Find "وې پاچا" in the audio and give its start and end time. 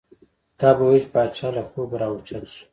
0.89-1.47